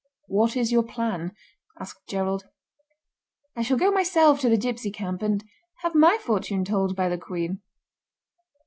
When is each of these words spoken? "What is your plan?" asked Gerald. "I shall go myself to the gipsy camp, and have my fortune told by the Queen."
"What 0.25 0.57
is 0.57 0.71
your 0.71 0.81
plan?" 0.81 1.31
asked 1.79 2.07
Gerald. 2.07 2.47
"I 3.55 3.61
shall 3.61 3.77
go 3.77 3.91
myself 3.91 4.39
to 4.39 4.49
the 4.49 4.57
gipsy 4.57 4.89
camp, 4.89 5.21
and 5.21 5.43
have 5.81 5.93
my 5.93 6.17
fortune 6.19 6.65
told 6.65 6.95
by 6.95 7.07
the 7.07 7.19
Queen." 7.19 7.61